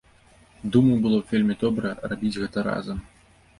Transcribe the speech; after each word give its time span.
Думаю, 0.75 0.95
было 1.03 1.19
б 1.19 1.29
вельмі 1.33 1.59
добра 1.65 1.93
рабіць 2.09 2.35
гэта 2.41 2.67
разам. 2.73 3.07